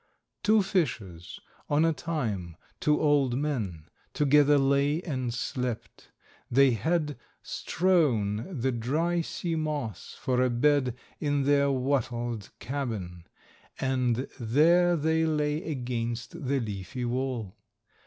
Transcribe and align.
"Two 0.41 0.63
fishers, 0.63 1.39
on 1.69 1.85
a 1.85 1.93
time, 1.93 2.57
two 2.79 2.99
old 2.99 3.37
men, 3.37 3.85
together 4.15 4.57
lay 4.57 4.99
and 5.03 5.31
slept; 5.31 6.09
they 6.49 6.71
had 6.71 7.19
strown 7.43 8.47
the 8.59 8.71
dry 8.71 9.21
sea 9.21 9.53
moss 9.55 10.17
for 10.19 10.41
a 10.41 10.49
bed 10.49 10.95
in 11.19 11.43
their 11.43 11.69
wattled 11.69 12.49
cabin, 12.57 13.27
and 13.79 14.27
there 14.39 14.95
they 14.97 15.23
lay 15.27 15.61
against 15.63 16.31
the 16.47 16.59
leafy 16.59 17.05
wall. 17.05 17.55